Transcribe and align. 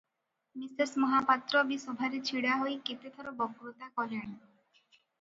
Mrs 0.61 0.93
Mahapatra 1.03 1.61
ବି 1.69 1.79
ସଭାରେ 1.85 2.23
ଛିଡ଼ା 2.31 2.57
ହୋଇ 2.65 2.75
କେତେଥର 2.91 3.37
ବକ୍ତୃତା 3.45 3.95
କଲେଣି। 3.99 4.35